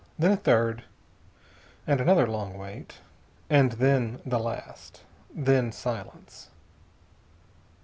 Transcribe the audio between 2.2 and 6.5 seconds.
long wait, and then the last. Then silence.